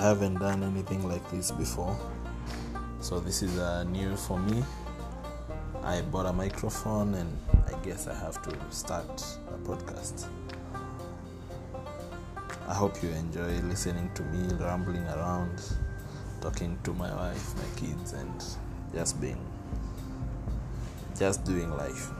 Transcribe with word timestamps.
I 0.00 0.04
haven't 0.04 0.36
done 0.38 0.62
anything 0.62 1.06
like 1.06 1.30
this 1.30 1.50
before, 1.50 1.94
so 3.00 3.20
this 3.20 3.42
is 3.42 3.58
uh, 3.58 3.84
new 3.84 4.16
for 4.16 4.38
me. 4.38 4.64
I 5.82 6.00
bought 6.00 6.24
a 6.24 6.32
microphone 6.32 7.12
and 7.16 7.36
I 7.66 7.78
guess 7.84 8.08
I 8.08 8.14
have 8.14 8.40
to 8.44 8.56
start 8.70 9.22
a 9.48 9.58
podcast. 9.68 10.24
I 12.66 12.72
hope 12.72 13.02
you 13.02 13.10
enjoy 13.10 13.60
listening 13.68 14.10
to 14.14 14.22
me 14.22 14.48
rambling 14.58 15.06
around, 15.08 15.60
talking 16.40 16.78
to 16.84 16.94
my 16.94 17.14
wife, 17.14 17.54
my 17.56 17.78
kids, 17.78 18.14
and 18.14 18.42
just 18.94 19.20
being, 19.20 19.44
just 21.14 21.44
doing 21.44 21.70
life. 21.76 22.10